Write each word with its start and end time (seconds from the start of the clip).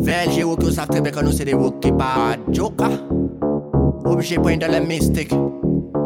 VLG 0.00 0.44
wok 0.48 0.62
yo 0.64 0.70
sa 0.72 0.88
trebe 0.88 1.12
kan 1.12 1.26
nou 1.28 1.34
se 1.36 1.44
de 1.44 1.52
wok 1.52 1.76
ki 1.84 1.90
pa 1.92 2.32
joka 2.48 2.88
Obje 4.08 4.38
pwen 4.40 4.60
de 4.62 4.68
le 4.72 4.80
mistik 4.80 5.28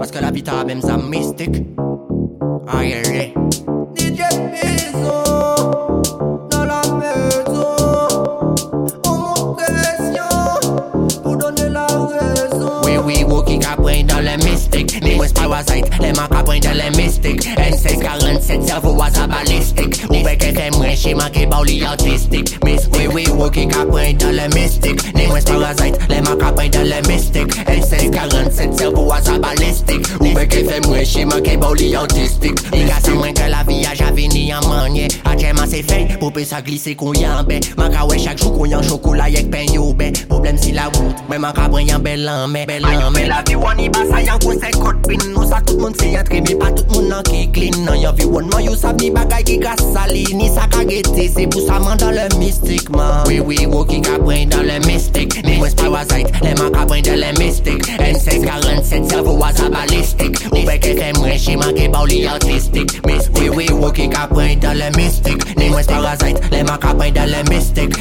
Paske 0.01 0.19
la 0.19 0.33
vita 0.35 0.65
bem 0.67 0.81
za 0.83 0.97
mistik 0.99 1.61
Aye 2.75 3.03
re 3.07 3.23
DJ 3.95 4.27
Pizzo 4.51 5.15
Dans 6.51 6.67
la 6.67 6.83
maison. 6.99 7.79
On 9.07 9.15
monte 9.15 9.63
pression 9.63 10.35
Pour 11.23 11.37
donner 11.37 11.69
la 11.71 11.87
raison. 11.87 12.83
Oui 12.83 12.99
oui 12.99 13.23
wok 13.31 13.47
ki 13.47 13.61
ka 13.63 13.77
pwen 13.79 14.11
de 14.11 14.19
le 14.27 14.35
mistik 14.43 14.99
Ni 15.07 15.15
wes 15.21 15.31
parasite 15.39 15.87
Le 16.03 16.11
man 16.19 16.27
ka 16.35 16.43
de 16.43 16.75
le 16.83 16.91
mistik 16.99 17.47
N647 17.47 18.67
servo 18.67 18.99
waza 18.99 19.29
balistik 19.31 20.03
Ou 20.11 20.19
beke 20.27 20.51
fe 20.51 20.73
mwen 20.75 20.99
shima 20.99 21.31
ki 21.31 21.47
ba 21.47 21.63
ou 21.63 21.71
li 21.71 21.79
autistik 21.87 22.59
we 23.15 23.25
wou 23.31 23.49
ki 23.51 23.67
ka 23.71 23.85
pren 23.87 24.19
dan 24.19 24.35
le 24.35 24.49
mistik 24.55 24.99
Ni 25.15 25.27
mwen 25.31 25.45
parazite, 25.47 25.99
le 26.11 26.21
man 26.27 26.39
ka 26.39 26.51
pren 26.53 26.71
dan 26.75 26.89
le 26.91 26.99
mistik 27.07 27.55
L1647 27.71 28.75
servo 28.79 29.07
a 29.15 29.21
sa 29.23 29.39
balistik 29.39 30.03
Ou 30.19 30.35
be 30.35 30.47
ke 30.51 30.65
fe 30.67 30.81
mwen 30.89 31.07
shima 31.07 31.39
ke 31.45 31.55
bou 31.61 31.77
li 31.79 31.93
autistik. 31.95 32.59
Ni 32.75 32.85
ka 32.89 32.99
san 33.05 33.19
mwen 33.21 33.37
ke 33.39 33.47
la 33.53 33.63
vi 33.69 33.85
a 33.87 33.95
avi 34.09 34.27
ni 34.33 34.51
an 34.53 34.67
manye. 34.67 35.07
Atjeman 35.31 35.71
se 35.71 35.83
fey, 35.87 36.09
pou 36.19 36.35
pe 36.35 36.45
sa 36.49 36.61
glise 36.65 36.97
kon 36.99 37.15
yan 37.19 37.47
be 37.47 37.61
Man 37.79 37.95
ka 37.95 38.07
we 38.11 38.19
chak 38.19 38.43
jou 38.43 38.51
kon 38.57 38.71
yan 38.71 38.83
chokola 38.83 39.31
yek 39.31 39.51
pen 39.53 39.71
yo 39.73 39.93
be 39.95 40.11
Problem 40.29 40.59
si 40.59 40.75
la 40.75 40.91
wout, 40.97 41.23
mwen 41.29 41.45
man 41.47 41.55
ka 41.55 41.69
pren 41.71 41.87
yan 41.89 42.03
belan 42.03 42.51
me 42.51 42.67
An 42.67 42.99
yon 42.99 43.21
la 43.31 43.43
vi 43.47 43.57
wani 43.57 43.89
basa 43.95 44.25
yan 44.27 44.43
kon 44.43 44.59
se 44.59 44.75
kot 44.81 45.07
bin 45.07 45.23
Nou 45.31 45.47
sa 45.47 45.63
tout 45.63 45.79
moun 45.79 45.95
se 45.95 46.11
yatre 46.11 46.43
mi 46.43 46.59
pa 46.59 46.73
tout 46.75 46.91
moun 46.91 47.04
nan 47.15 47.23
ki 47.25 47.47
clean 47.55 47.85
Nan 47.85 48.01
yan 48.01 48.17
vi 48.17 48.27
wan 48.27 48.49
man 48.51 48.65
yo 48.65 48.75
sab 48.75 49.01
ni 49.01 49.11
bagay 49.11 49.43
ki 49.47 49.59
ka 49.63 49.75
sali 49.93 50.25
Ni 50.35 50.49
sa 50.49 50.67
ka 50.67 50.83
gete 50.85 51.29
se 51.31 51.47
pou 51.47 51.63
sa 51.67 51.79
man 51.79 51.99
dan 51.99 52.15
le 52.15 52.27
mystik 52.39 52.91
man. 52.91 53.23
Oui 53.29 53.41
oui 53.41 53.67
wo 53.71 53.85
ki 53.85 54.01
ka 54.03 54.19
pren 54.23 54.51
dan 54.51 54.67
le 54.67 54.79
mystik 54.87 55.37
Ni 55.47 55.59
wes 55.63 55.75
parasite 55.79 56.31
Le 56.43 56.55
man 56.59 56.73
ka 56.75 56.87
pren 56.91 57.03
dan 57.07 57.21
le 57.23 57.31
mystik 57.39 57.87
N647 57.99 59.11
servo 59.11 59.37
waza 59.39 59.71
balistik. 59.71 60.41
Ou 60.53 60.65
beke 60.67 60.95
fe 60.99 61.13
mwen 61.21 61.39
shima 61.39 61.71
ki 61.77 61.89
ba 61.93 62.03
ou 62.05 62.11
li 62.11 62.25
autistik 62.31 62.97
Mis 63.07 63.31
oui 63.37 63.51
oui 63.57 63.69
wo 63.71 63.93
ki 63.95 64.09
ka 64.13 64.27
pren 64.33 64.59
dan 64.65 64.81
le 64.81 64.91
mystik 64.99 65.47
Ni 65.61 65.71
wes 65.75 65.91
parasite 65.91 66.43
Le 66.51 66.65
man 66.67 66.81
ka 66.83 66.95
pren 66.99 67.15
dan 67.15 67.31
le 67.31 67.45
mystik 67.53 67.95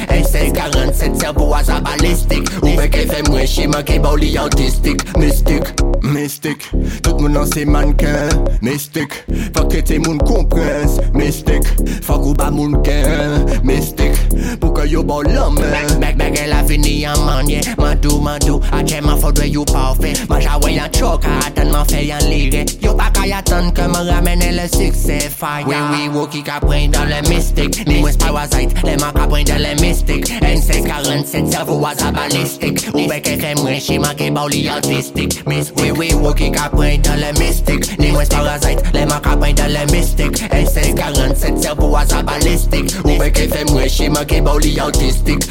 Set 0.94 1.16
servo 1.18 1.52
a 1.54 1.62
sa 1.66 1.80
balistik 1.82 2.50
Ou 2.62 2.74
beke 2.78 3.04
fe 3.10 3.22
mwen 3.28 3.48
chiman 3.50 3.84
ki 3.86 3.98
baw 4.04 4.14
li 4.20 4.34
autistik 4.40 5.02
Mistik, 5.18 5.72
mistik 6.06 6.68
Tout 7.02 7.18
moun 7.18 7.36
an 7.40 7.48
se 7.50 7.64
manken 7.66 8.30
Mistik, 8.64 9.16
fak 9.56 9.68
trete 9.72 9.98
moun 10.04 10.20
komprens 10.24 11.00
Mistik, 11.16 11.66
fak 12.06 12.22
ou 12.22 12.34
ba 12.38 12.50
moun 12.54 12.78
ken 12.86 13.42
Mistik, 13.66 14.14
pou 14.62 14.74
ke 14.76 14.86
yo 14.90 15.02
baw 15.06 15.24
lamen 15.26 15.98
Bek 16.02 16.18
beke 16.20 16.46
la 16.50 16.62
fini 16.68 17.00
an 17.10 17.18
manye 17.26 17.62
Mandou 17.80 18.22
mandou, 18.22 18.62
a 18.72 18.84
cheman 18.86 19.18
fodwe 19.20 19.50
yo 19.50 19.66
pa 19.68 19.90
ou 19.92 20.00
fe 20.00 20.14
Manja 20.30 20.58
wey 20.62 20.78
an 20.78 20.90
choka, 20.94 21.28
atan 21.46 21.70
man 21.72 21.84
fe 21.90 22.04
yon 22.06 22.22
lire. 22.30 22.64
Yo 22.80 22.94
pa 22.96 23.10
kaya 23.24 23.40
tan 23.40 23.72
ke 23.72 23.84
man 23.88 24.04
ramene 24.04 24.52
le 24.52 24.68
sukse 24.68 25.30
faya 25.32 25.64
Oui 25.64 25.76
oui, 25.92 26.08
wo 26.12 26.26
ki 26.26 26.42
ka 26.44 26.58
pren 26.60 26.90
dan 26.92 27.08
le 27.08 27.22
mystik 27.30 27.86
Ni 27.88 28.02
wes 28.04 28.18
parasite, 28.20 28.76
le 28.84 28.98
man 29.00 29.14
ka 29.16 29.24
pren 29.26 29.46
dan 29.48 29.62
le 29.64 29.72
mystik 29.80 30.28
N647 30.44 31.48
servo 31.48 31.78
waza 31.80 32.12
balistik 32.12 32.84
Ou 32.92 33.08
beke 33.08 33.38
ke 33.40 33.54
mwen 33.62 33.80
shima 33.80 34.12
ke 34.18 34.28
ba 34.28 34.44
ou 34.44 34.52
li 34.52 34.68
autistik 34.68 35.40
Mis 35.48 35.72
oui 35.78 35.90
oui, 35.96 36.12
wo 36.20 36.34
ki 36.36 36.52
ka 36.52 36.68
pren 36.74 37.00
dan 37.00 37.22
le 37.24 37.32
mystik 37.40 37.88
Ni 37.96 38.12
wes 38.12 38.28
parasite, 38.28 38.92
le 38.92 39.08
man 39.08 39.24
ka 39.24 39.38
pren 39.40 39.56
dan 39.56 39.72
le 39.72 39.88
mystik 39.94 40.44
N647 40.52 41.64
servo 41.64 41.94
waza 41.96 42.20
balistik 42.28 42.92
Ou 43.06 43.16
beke 43.24 43.48
fe 43.48 43.64
mwen 43.72 43.88
shima 43.88 44.28
ke 44.28 44.44
ba 44.44 44.58
ou 44.58 44.66
li 44.68 44.76
autistik 44.84 45.48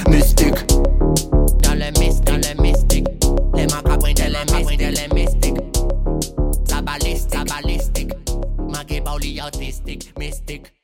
Balistik, 9.13 10.09
sa 10.09 10.11
balistik 10.17 10.82